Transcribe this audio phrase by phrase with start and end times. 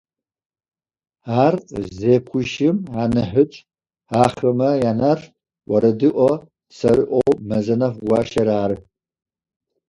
[1.43, 3.57] Ар зэшыпхъуищым анахьыкӏ,
[4.23, 5.19] ахэмэ янэр
[5.73, 6.31] орэдыӏо
[6.75, 8.77] цӏэрыӏоу Мэзэнэф-Гуащэр ары.